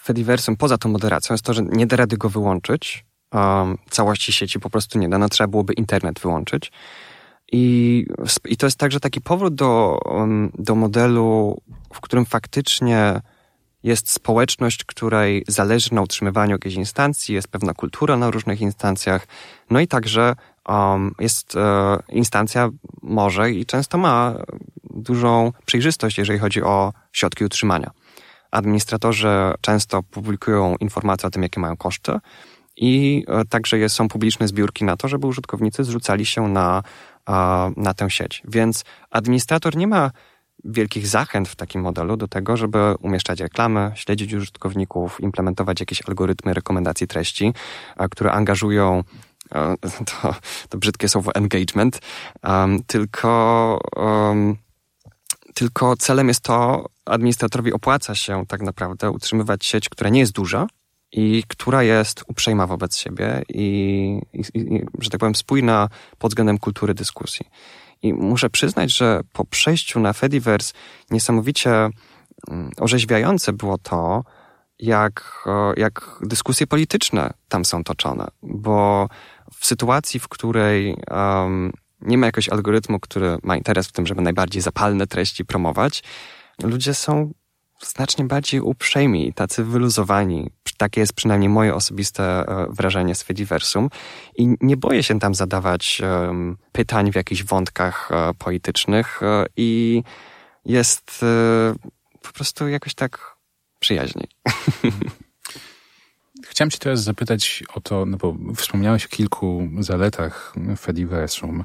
[0.02, 3.04] Fediversum poza tą moderacją jest to, że nie da rady go wyłączyć.
[3.32, 5.18] Um, całości sieci po prostu nie da.
[5.18, 6.72] No, trzeba byłoby internet wyłączyć.
[7.52, 8.06] I,
[8.44, 10.00] I to jest także taki powrót do,
[10.59, 11.61] do modelu,
[11.94, 13.20] w którym faktycznie
[13.82, 19.26] jest społeczność, której zależy na utrzymywaniu jakiejś instancji, jest pewna kultura na różnych instancjach,
[19.70, 20.35] no i także
[20.68, 22.70] um, jest e, instancja
[23.02, 24.35] może i często ma
[24.85, 27.90] dużą przejrzystość, jeżeli chodzi o środki utrzymania.
[28.50, 29.28] Administratorzy
[29.61, 32.12] często publikują informacje o tym, jakie mają koszty
[32.76, 36.82] i e, także są publiczne zbiórki na to, żeby użytkownicy zrzucali się na,
[37.77, 38.43] na tę sieć.
[38.49, 40.11] Więc administrator nie ma
[40.65, 46.55] wielkich zachęt w takim modelu do tego, żeby umieszczać reklamy, śledzić użytkowników, implementować jakieś algorytmy
[46.55, 47.53] rekomendacji treści,
[48.11, 49.05] które angażują
[50.23, 50.35] to,
[50.69, 52.01] to brzydkie słowo engagement,
[52.43, 54.57] um, tylko um,
[55.55, 60.67] tylko celem jest to, administratorowi opłaca się tak naprawdę utrzymywać sieć, która nie jest duża
[61.16, 66.59] i która jest uprzejma wobec siebie i, i, i że tak powiem, spójna pod względem
[66.59, 67.46] kultury dyskusji.
[68.02, 70.72] I muszę przyznać, że po przejściu na Fediverse
[71.11, 74.24] niesamowicie mm, orzeźwiające było to,
[74.79, 75.44] jak,
[75.76, 79.09] jak dyskusje polityczne tam są toczone, bo
[79.61, 84.22] w sytuacji, w której um, nie ma jakiegoś algorytmu, który ma interes w tym, żeby
[84.22, 86.02] najbardziej zapalne treści promować.
[86.62, 87.33] Ludzie są
[87.83, 90.50] znacznie bardziej uprzejmi, tacy wyluzowani.
[90.77, 93.91] Takie jest przynajmniej moje osobiste e, wrażenie z Fediversum.
[94.37, 96.03] I nie boję się tam zadawać
[96.73, 100.03] pytań w jakichś wątkach uh, politycznych uh, i
[100.65, 101.25] jest
[102.23, 103.37] po prostu jakoś tak
[103.81, 104.29] przyjaźniej.
[106.47, 111.65] Chciałem Cię teraz zapytać o to, no bo wspomniałeś o kilku zaletach Fediversum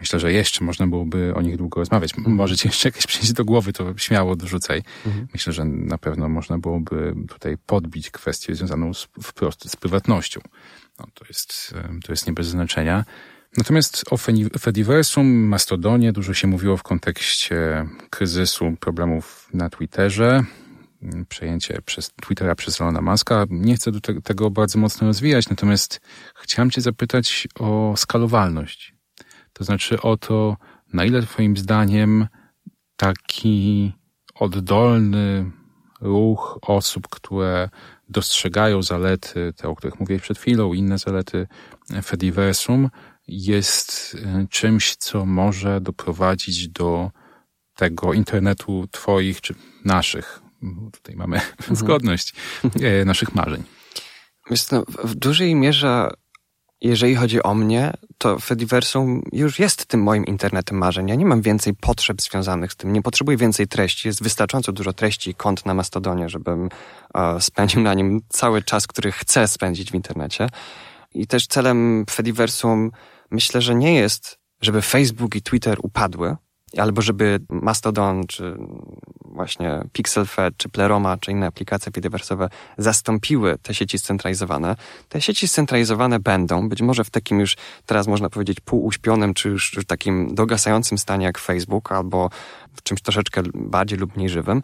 [0.00, 2.16] Myślę, że jeszcze można byłoby o nich długo rozmawiać.
[2.16, 4.82] Może ci jeszcze jakieś przyjdzie do głowy, to śmiało dorzucaj.
[5.06, 5.28] Mhm.
[5.32, 10.40] Myślę, że na pewno można byłoby tutaj podbić kwestię związaną z, wprost z prywatnością.
[10.98, 13.04] No, to, jest, to jest nie bez znaczenia.
[13.56, 14.16] Natomiast o
[14.58, 20.44] Fediversum, Mastodonie dużo się mówiło w kontekście kryzysu, problemów na Twitterze,
[21.28, 23.46] przejęcie przez Twittera przez Elona Muska.
[23.50, 26.00] Nie chcę do te- tego bardzo mocno rozwijać, natomiast
[26.34, 28.94] chciałem cię zapytać o skalowalność.
[29.52, 30.56] To znaczy o to,
[30.92, 32.26] na ile twoim zdaniem
[32.96, 33.92] taki
[34.34, 35.50] oddolny
[36.00, 37.68] ruch osób, które
[38.08, 41.46] dostrzegają zalety, te, o których mówiłeś przed chwilą, inne zalety
[42.02, 42.90] Fediversum,
[43.28, 47.10] jest e, czymś, co może doprowadzić do
[47.76, 50.42] tego internetu twoich czy naszych,
[50.92, 52.34] tutaj mamy zgodność,
[52.82, 53.62] e, naszych marzeń.
[54.50, 56.10] Wiesz w- w dużej mierze,
[56.80, 61.08] jeżeli chodzi o mnie, to Fediversum już jest tym moim internetem marzeń.
[61.08, 62.92] Ja nie mam więcej potrzeb związanych z tym.
[62.92, 64.08] Nie potrzebuję więcej treści.
[64.08, 66.68] Jest wystarczająco dużo treści i kont na Mastodonie, żebym
[67.14, 70.48] e, spędził na nim cały czas, który chcę spędzić w internecie.
[71.14, 72.90] I też celem Fediversum
[73.30, 76.36] myślę, że nie jest, żeby Facebook i Twitter upadły,
[76.76, 78.56] albo żeby Mastodon, czy
[79.30, 84.76] właśnie PixelFed, czy Pleroma, czy inne aplikacje fediversowe zastąpiły te sieci scentralizowane.
[85.08, 89.74] Te sieci scentralizowane będą, być może w takim już teraz można powiedzieć półuśpionym, czy już
[89.76, 92.30] już takim dogasającym stanie jak Facebook, albo
[92.74, 94.62] w czymś troszeczkę bardziej lub mniej żywym,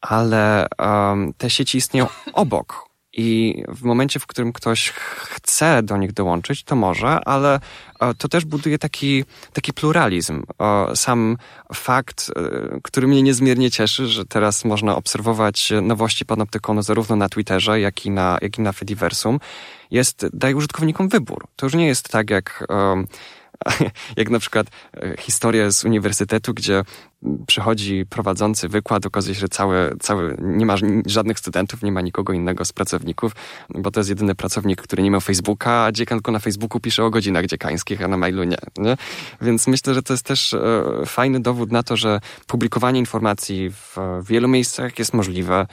[0.00, 2.93] ale um, te sieci istnieją obok.
[3.16, 7.60] I w momencie, w którym ktoś chce do nich dołączyć, to może, ale
[8.00, 10.42] e, to też buduje taki, taki pluralizm.
[10.60, 11.36] E, Sam
[11.74, 17.80] fakt, e, który mnie niezmiernie cieszy, że teraz można obserwować nowości Panoptykonu zarówno na Twitterze,
[17.80, 19.40] jak i na, jak i na Fediversum,
[19.90, 21.46] jest, daje użytkownikom wybór.
[21.56, 23.06] To już nie jest tak jak, em,
[24.16, 26.82] jak na przykład e, historia z uniwersytetu, gdzie
[27.46, 32.32] przychodzi prowadzący wykład, okazuje się, że cały, cały, nie ma żadnych studentów, nie ma nikogo
[32.32, 33.32] innego z pracowników,
[33.70, 37.04] bo to jest jedyny pracownik, który nie ma Facebooka, a dziekan tylko na Facebooku pisze
[37.04, 38.56] o godzinach dziekańskich, a na mailu nie.
[38.78, 38.96] nie?
[39.40, 43.96] Więc myślę, że to jest też e, fajny dowód na to, że publikowanie informacji w
[44.22, 45.66] wielu miejscach jest możliwe,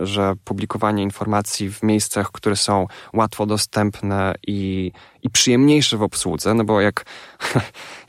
[0.00, 4.92] że publikowanie informacji w miejscach, które są łatwo dostępne i,
[5.22, 7.04] i przyjemniejsze w obsłudze, no bo jak,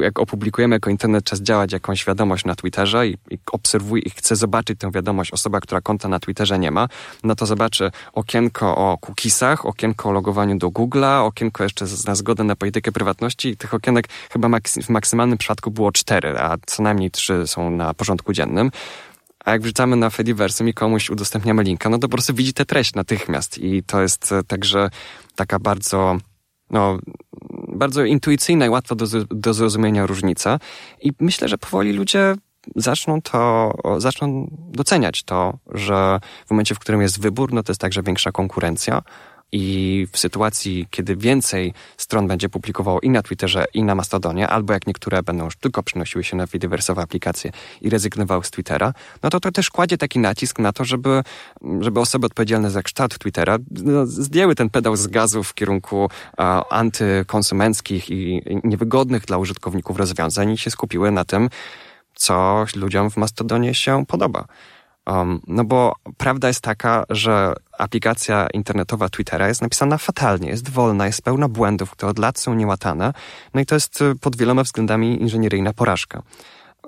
[0.00, 3.38] jak opublikujemy jako internet czas działać jakąś wiadomość na Twitterze i, i
[4.04, 6.88] i chce zobaczyć tę wiadomość osoba, która konta na Twitterze nie ma,
[7.24, 12.44] no to zobaczy okienko o cookiesach, okienko o logowaniu do Google'a, okienko jeszcze na zgodę
[12.44, 14.48] na politykę prywatności i tych okienek chyba
[14.82, 18.70] w maksymalnym przypadku było cztery, a co najmniej trzy są na porządku dziennym.
[19.44, 22.64] A jak wrzucamy na Fediversum i komuś udostępniamy linka, no to po prostu widzi tę
[22.64, 23.58] treść natychmiast.
[23.58, 24.90] I to jest e, także
[25.36, 26.18] taka bardzo,
[26.70, 26.98] no,
[27.78, 30.58] bardzo intuicyjna i łatwa do, do zrozumienia różnica.
[31.02, 32.34] I myślę, że powoli ludzie
[32.76, 37.80] zaczną to, zaczną doceniać to, że w momencie, w którym jest wybór, no to jest
[37.80, 39.02] także większa konkurencja.
[39.52, 44.72] I w sytuacji, kiedy więcej stron będzie publikowało i na Twitterze, i na Mastodonie, albo
[44.72, 49.30] jak niektóre będą już tylko przynosiły się na Fediversowe aplikacje i rezygnowały z Twittera, no
[49.30, 51.22] to to też kładzie taki nacisk na to, żeby,
[51.80, 56.68] żeby osoby odpowiedzialne za kształt Twittera no, zdjęły ten pedał z gazu w kierunku a,
[56.68, 61.50] antykonsumenckich i niewygodnych dla użytkowników rozwiązań i się skupiły na tym,
[62.14, 64.44] co ludziom w Mastodonie się podoba.
[65.08, 71.06] Um, no bo prawda jest taka, że aplikacja internetowa Twittera jest napisana fatalnie, jest wolna,
[71.06, 73.12] jest pełna błędów, które od lat są niełatane.
[73.54, 76.22] No i to jest y, pod wieloma względami inżynieryjna porażka.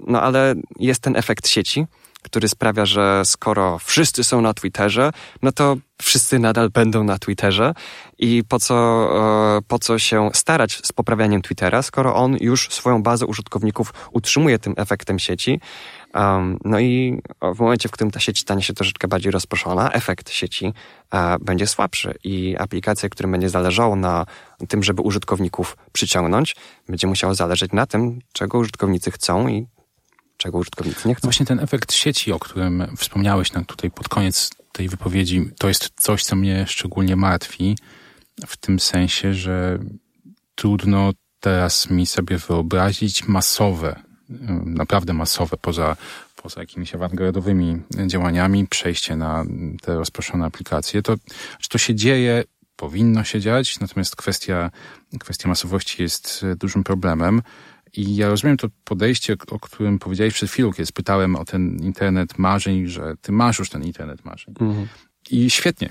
[0.07, 1.87] No ale jest ten efekt sieci,
[2.23, 5.11] który sprawia, że skoro wszyscy są na Twitterze,
[5.43, 7.75] no to wszyscy nadal będą na Twitterze
[8.19, 9.09] i po co,
[9.59, 14.59] e, po co się starać z poprawianiem Twittera, skoro on już swoją bazę użytkowników utrzymuje
[14.59, 15.61] tym efektem sieci.
[16.15, 17.23] Um, no i
[17.55, 20.73] w momencie, w którym ta sieć stanie się troszeczkę bardziej rozproszona, efekt sieci
[21.11, 24.27] e, będzie słabszy i aplikacja, którym będzie zależało na
[24.69, 26.57] tym, żeby użytkowników przyciągnąć,
[26.89, 29.67] będzie musiało zależeć na tym, czego użytkownicy chcą i
[30.37, 31.27] czego użytkownicy nie No chcą.
[31.27, 35.91] właśnie ten efekt sieci, o którym wspomniałeś nam tutaj pod koniec tej wypowiedzi, to jest
[35.97, 37.77] coś, co mnie szczególnie martwi,
[38.47, 39.79] w tym sensie, że
[40.55, 44.03] trudno teraz mi sobie wyobrazić masowe,
[44.65, 45.97] naprawdę masowe, poza,
[46.43, 49.45] poza jakimiś awangardowymi działaniami, przejście na
[49.83, 51.03] te rozproszone aplikacje.
[51.03, 51.17] To,
[51.61, 52.45] że to się dzieje,
[52.77, 54.71] powinno się dziać, natomiast kwestia,
[55.21, 57.43] kwestia masowości jest dużym problemem.
[57.97, 62.39] I ja rozumiem to podejście, o którym powiedziałeś przed chwilą, kiedy spytałem o ten internet
[62.39, 64.55] marzeń, że ty masz już ten internet marzeń.
[64.61, 64.89] Mhm.
[65.31, 65.91] I świetnie.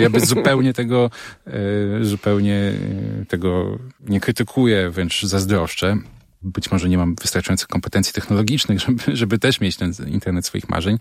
[0.00, 1.10] Ja bez zupełnie tego,
[2.02, 2.72] zupełnie
[3.28, 5.96] tego nie krytykuję, wręcz zazdroszczę.
[6.42, 10.98] Być może nie mam wystarczających kompetencji technologicznych, żeby, żeby też mieć ten internet swoich marzeń.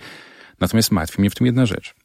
[0.59, 1.95] Natomiast martwi mnie w tym jedna rzecz.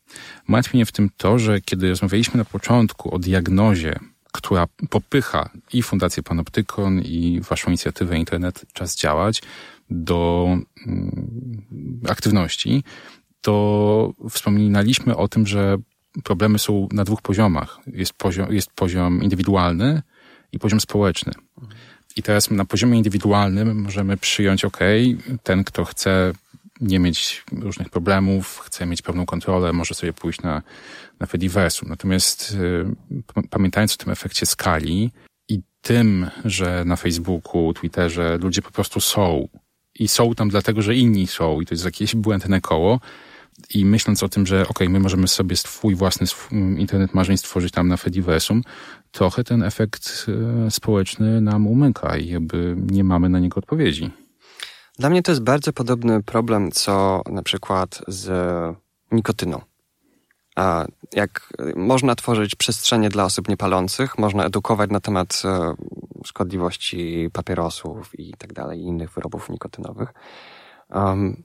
[0.49, 3.99] Martwi mnie w tym to, że kiedy rozmawialiśmy na początku o diagnozie,
[4.33, 9.42] która popycha i Fundację Panoptykon, i Waszą inicjatywę Internet Czas Działać
[9.90, 10.49] do
[10.87, 12.85] mm, aktywności,
[13.40, 15.77] to wspominaliśmy o tym, że
[16.25, 17.79] problemy są na dwóch poziomach.
[17.87, 20.03] Jest poziom, jest poziom indywidualny
[20.53, 21.33] i poziom społeczny.
[22.16, 24.79] I teraz na poziomie indywidualnym możemy przyjąć, ok,
[25.42, 26.33] ten, kto chce
[26.81, 30.62] nie mieć różnych problemów, chce mieć pełną kontrolę, może sobie pójść na,
[31.20, 31.88] na Fediversum.
[31.88, 32.57] Natomiast
[33.42, 35.11] y, pamiętając o tym efekcie skali
[35.48, 39.48] i tym, że na Facebooku, Twitterze ludzie po prostu są.
[39.98, 41.61] I są tam dlatego, że inni są.
[41.61, 43.01] I to jest jakieś błędne koło,
[43.75, 46.27] i myśląc o tym, że ok, my możemy sobie swój własny
[46.79, 48.62] internet marzeń stworzyć tam na Fediversum,
[49.12, 50.27] trochę ten efekt
[50.66, 54.11] y, społeczny nam umyka i jakby nie mamy na niego odpowiedzi.
[54.98, 58.31] Dla mnie to jest bardzo podobny problem, co na przykład z
[59.12, 59.61] nikotyną.
[61.12, 65.75] Jak można tworzyć przestrzenie dla osób niepalących, można edukować na temat e,
[66.25, 70.12] szkodliwości papierosów i tak dalej, innych wyrobów nikotynowych.
[70.90, 71.42] Um,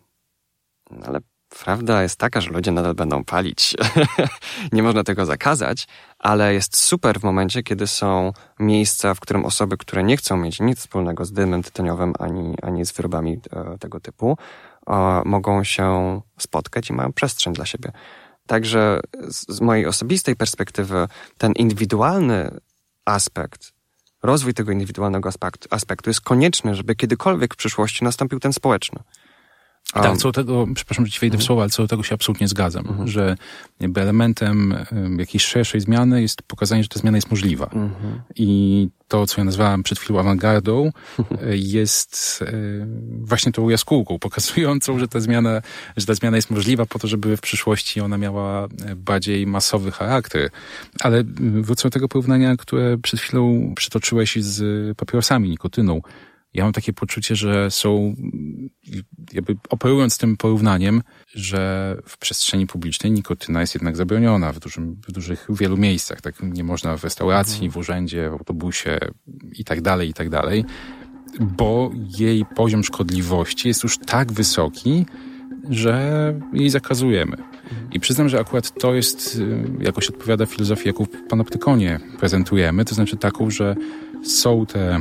[1.06, 1.20] ale
[1.50, 3.76] Prawda jest taka, że ludzie nadal będą palić.
[4.72, 5.88] nie można tego zakazać,
[6.20, 10.60] ale jest super w momencie, kiedy są miejsca, w którym osoby, które nie chcą mieć
[10.60, 14.38] nic wspólnego z dymem tytoniowym ani, ani z wyrobami e, tego typu,
[14.88, 17.92] e, mogą się spotkać i mają przestrzeń dla siebie.
[18.48, 21.08] Także z, mojej osobistej perspektywy
[21.38, 22.52] ten indywidualny
[23.06, 23.78] aspekt
[24.24, 25.30] rozwój tego indywidualnego
[25.70, 29.00] aspektu jest konieczny, żeby kiedykolwiek w przyszłości nastąpił ten społeczny.
[29.94, 30.02] A...
[30.02, 31.48] Tak, co do tego, przepraszam, że ci wejdę w mhm.
[31.48, 33.08] słowa, ale co do tego się absolutnie zgadzam, mhm.
[33.08, 33.38] że
[33.80, 34.76] jakby elementem
[35.18, 37.66] jakiejś szerszej zmiany jest pokazanie, że ta zmiana jest możliwa.
[37.66, 38.22] Mhm.
[38.36, 42.54] I to, co ja nazwałem przed chwilą awangardą, e, jest e,
[43.22, 45.62] właśnie tą jaskółką pokazującą, że ta zmiana,
[45.98, 49.92] że ta zmiana jest możliwa po to, żeby w przyszłości ona miała e, bardziej masowy
[49.92, 50.50] charakter.
[51.02, 51.24] Ale
[51.62, 56.02] wrócę do tego porównania, które przed chwilą przytoczyłeś z papierosami, nikotyną
[56.58, 58.16] ja mam takie poczucie, że są,
[59.34, 65.12] jakby operując tym porównaniem, że w przestrzeni publicznej nikotyna jest jednak zabroniona w, dużym, w
[65.12, 66.22] dużych, wielu miejscach.
[66.22, 67.72] Tak nie można w restauracji, mhm.
[67.72, 69.00] w urzędzie, w autobusie
[69.52, 70.66] i tak dalej, i tak dalej,
[71.40, 75.06] bo jej poziom szkodliwości jest już tak wysoki,
[75.70, 77.38] że jej zakazujemy.
[77.38, 77.92] Mhm.
[77.92, 82.96] I przyznam, że akurat to jest, y, jakoś odpowiada filozofii, jaką w Panoptykonie prezentujemy, to
[82.96, 83.76] znaczy taką, że
[84.24, 85.00] są te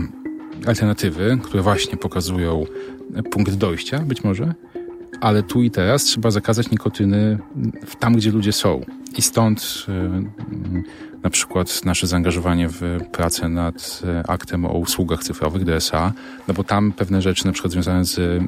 [0.66, 2.66] alternatywy, które właśnie pokazują
[3.30, 4.54] punkt dojścia, być może,
[5.20, 7.38] ale tu i teraz trzeba zakazać nikotyny
[7.98, 8.84] tam, gdzie ludzie są.
[9.16, 15.64] I stąd y, na przykład nasze zaangażowanie w pracę nad y, aktem o usługach cyfrowych
[15.64, 16.12] DSA,
[16.48, 18.40] no bo tam pewne rzeczy na przykład związane z y,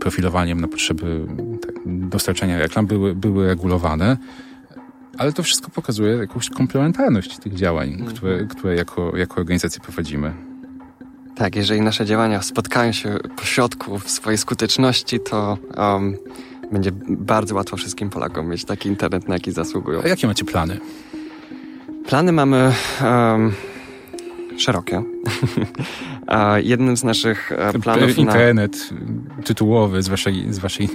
[0.00, 1.26] profilowaniem na potrzeby
[1.66, 4.16] tak, dostarczania reklam były, były regulowane.
[5.18, 8.10] Ale to wszystko pokazuje jakąś komplementarność tych działań, mhm.
[8.10, 10.32] które, które jako, jako organizacje prowadzimy.
[11.36, 16.16] Tak, jeżeli nasze działania spotkają się po środku w swojej skuteczności, to um,
[16.72, 20.02] będzie bardzo łatwo wszystkim Polakom mieć taki internet, na jaki zasługują.
[20.04, 20.80] A jakie macie plany?
[22.06, 22.72] Plany mamy
[23.04, 23.52] um,
[24.58, 25.02] szerokie.
[26.62, 28.90] Jednym z naszych e, planów Internet
[29.36, 29.42] na...
[29.42, 30.88] tytułowy z waszej, z waszej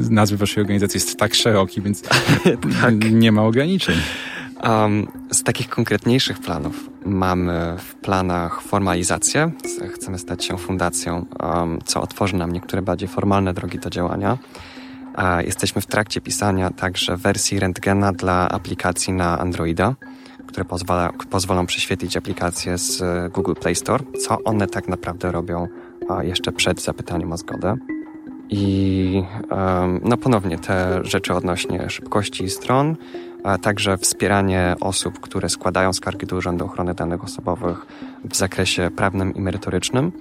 [0.00, 2.02] z nazwy waszej organizacji jest tak szeroki, więc
[2.82, 2.94] tak.
[3.10, 3.96] nie ma ograniczeń.
[4.62, 9.50] Um, z takich konkretniejszych planów mamy w planach formalizację.
[9.94, 14.38] Chcemy stać się fundacją, um, co otworzy nam niektóre bardziej formalne drogi do działania.
[15.14, 19.94] A jesteśmy w trakcie pisania także wersji rentgena dla aplikacji na Androida,
[20.46, 25.68] które pozwala, pozwolą prześwietlić aplikacje z Google Play Store, co one tak naprawdę robią
[26.22, 27.76] jeszcze przed zapytaniem o zgodę.
[28.52, 32.96] I um, no ponownie te rzeczy odnośnie szybkości stron,
[33.44, 37.86] a także wspieranie osób, które składają skargi do Urzędu Ochrony Danych Osobowych
[38.24, 40.12] w zakresie prawnym i merytorycznym.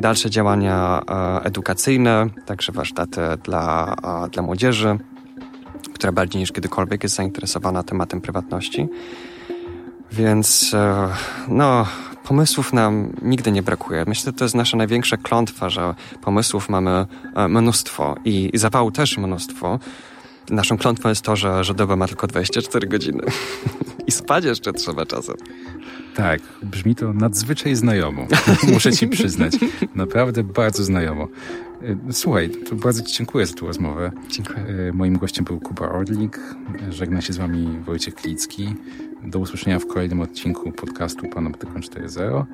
[0.00, 3.96] Dalsze działania e, edukacyjne, także warsztaty dla,
[4.32, 4.98] dla młodzieży,
[5.94, 8.88] która bardziej niż kiedykolwiek jest zainteresowana tematem prywatności.
[10.12, 11.08] Więc e,
[11.48, 11.86] no,
[12.24, 14.04] pomysłów nam nigdy nie brakuje.
[14.06, 19.18] Myślę, że to jest nasza największa klątwa, że pomysłów mamy e, mnóstwo i zapału też
[19.18, 19.78] mnóstwo.
[20.50, 23.22] Naszą klątwą jest to, że, że doba ma tylko 24 godziny.
[24.06, 25.34] I spać jeszcze trzeba czasem.
[26.14, 28.26] Tak, brzmi to nadzwyczaj znajomo.
[28.72, 29.52] Muszę ci przyznać.
[29.94, 31.28] Naprawdę bardzo znajomo.
[32.10, 34.12] Słuchaj, to bardzo Ci dziękuję za tę rozmowę.
[34.28, 34.64] Dziękuję.
[34.92, 36.40] Moim gościem był Kuba Orlik.
[36.90, 38.74] Żegna się z Wami Wojciech Klicki.
[39.24, 42.44] Do usłyszenia w kolejnym odcinku podcastu Panoptykon 4.0.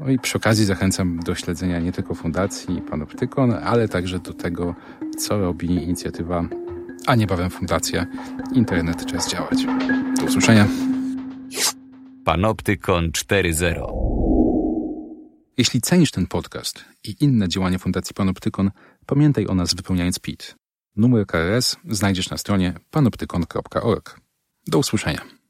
[0.00, 4.74] No i przy okazji zachęcam do śledzenia nie tylko Fundacji Panoptykon, ale także do tego,
[5.18, 6.44] co robi inicjatywa,
[7.06, 8.06] a niebawem Fundacja
[8.54, 9.58] Internet Czas Działać.
[10.18, 10.68] Do usłyszenia.
[12.24, 13.86] Panoptykon 4.0
[15.58, 18.70] Jeśli cenisz ten podcast i inne działania Fundacji Panoptykon,
[19.06, 20.54] pamiętaj o nas wypełniając PIT.
[20.96, 24.20] Numer KRS znajdziesz na stronie panoptykon.org.
[24.66, 25.41] Do usłyszenia.